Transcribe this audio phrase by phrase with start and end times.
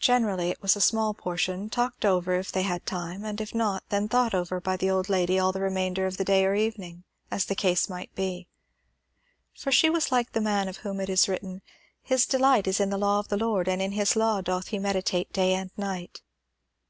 [0.00, 3.82] Generally it was a small portion, talked over if they had time, and if not,
[3.88, 7.04] then thought over by the old lady all the remainder of the day or evening,
[7.30, 8.46] as the case might be.
[9.54, 11.62] For she was like the man of whom it is written
[12.02, 14.78] "His delight is in the law of the Lord, and in his law doth he
[14.78, 16.20] meditate day and night."